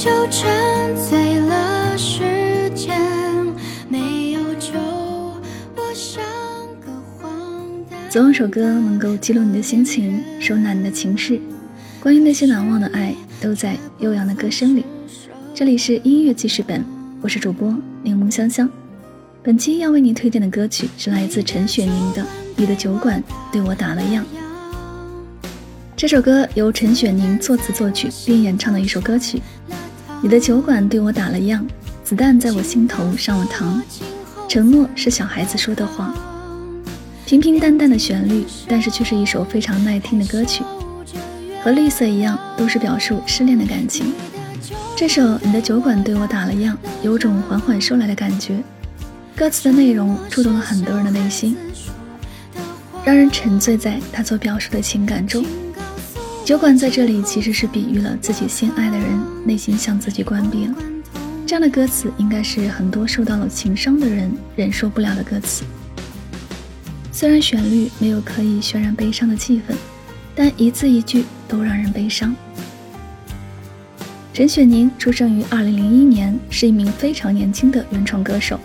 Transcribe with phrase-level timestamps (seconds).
[0.00, 0.48] 就沉
[0.96, 2.98] 醉了时间，
[3.86, 4.70] 没有酒，
[5.76, 6.24] 我像
[6.80, 7.30] 个荒
[7.90, 7.98] 诞。
[8.08, 11.42] 总有首歌能够记录你的心情，收纳你的情绪。
[12.02, 14.86] 关于那些难忘的爱，都在悠扬的歌声里。
[15.54, 16.82] 这里是音乐记事本，
[17.20, 18.66] 我是主播柠檬香香。
[19.42, 22.22] 本期要为您推荐的歌曲是来自陈雪凝的
[22.56, 23.22] 《你的酒馆
[23.52, 24.20] 对我打了烊》。
[25.94, 29.42] 这首歌由陈雪凝作词作曲并演唱的一首歌曲。
[30.22, 31.62] 你的酒馆对我打了烊，
[32.04, 33.80] 子弹在我心头上了膛。
[34.46, 36.12] 承诺是小孩子说的话。
[37.24, 40.62] 平平淡淡的旋律，但是却是一首非常耐听的歌曲。
[41.62, 44.12] 和绿色一样，都是表述失恋的感情。
[44.94, 46.70] 这首《你的酒馆对我打了烊》，
[47.02, 48.62] 有种缓缓收来的感觉。
[49.34, 51.56] 歌词的内容触动了很多人的内心，
[53.06, 55.42] 让人沉醉在他所表述的情感中。
[56.50, 59.06] 酒馆在这里其实是比喻了自己心爱的人
[59.46, 60.74] 内心向自己关闭了。
[61.46, 65.62] 这样的歌词应该是很多受到了情伤的人忍受不了的歌词。
[67.12, 69.76] 虽然旋律没有可以渲染悲伤的气氛，
[70.34, 72.34] 但一字一句都让人悲伤。
[74.34, 78.58] 陈雪凝出生于二零零一年，是一名非常年轻的原创歌手，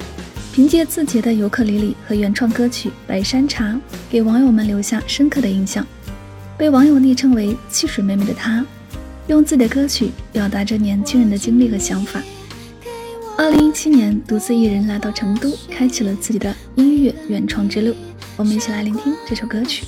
[0.51, 3.73] 凭借自己的尤克里里和原创歌曲《白山茶》，
[4.09, 5.85] 给网友们留下深刻的印象。
[6.57, 8.65] 被网友昵称为“汽水妹妹”的她，
[9.27, 12.21] 用自己的歌曲表达着年轻人的经历和想法。
[13.37, 17.93] 二零一七年，独自一人来到成都，开启了自己的音乐原创之路。
[18.37, 19.85] 我们一起来聆听这首歌曲。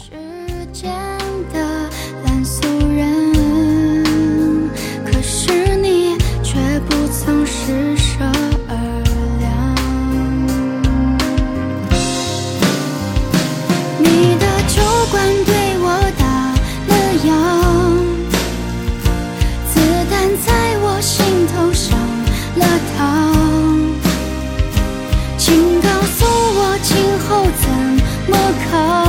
[28.38, 29.07] 可靠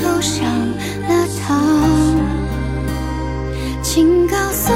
[0.00, 0.46] 头上
[1.08, 1.58] 了他，
[3.82, 4.72] 请告诉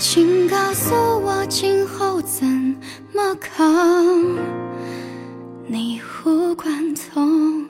[0.00, 2.46] 请告诉我今后怎
[3.12, 4.38] 么扛？
[5.66, 7.67] 你无关痛。